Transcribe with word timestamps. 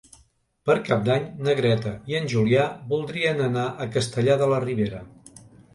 Per 0.69 0.75
Cap 0.87 1.03
d'Any 1.09 1.27
na 1.47 1.55
Greta 1.61 1.93
i 2.13 2.17
en 2.21 2.27
Julià 2.33 2.65
voldrien 2.95 3.47
anar 3.51 3.69
a 3.85 3.89
Castellar 3.99 4.41
de 4.45 4.51
la 4.55 4.65
Ribera. 4.69 5.07